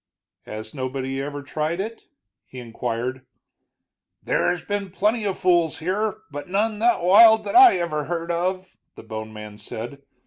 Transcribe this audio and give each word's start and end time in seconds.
"Has 0.47 0.73
nobody 0.73 1.21
ever 1.21 1.43
tried 1.43 1.79
it?" 1.79 2.05
he 2.47 2.57
inquired. 2.57 3.23
"There's 4.23 4.65
been 4.65 4.89
plenty 4.89 5.25
of 5.25 5.37
fools 5.37 5.77
here, 5.77 6.17
but 6.31 6.49
none 6.49 6.79
that 6.79 7.03
wild 7.03 7.43
that 7.43 7.55
I 7.55 7.77
ever 7.77 8.05
heard 8.05 8.31
of," 8.31 8.75
the 8.95 9.03
bone 9.03 9.31
man 9.31 9.59
said. 9.59 10.01